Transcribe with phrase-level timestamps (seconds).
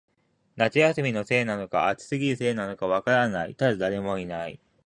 [0.55, 4.59] 夏休みのせいなのか、暑すぎるせいなのか、わからない、ただ、誰もいない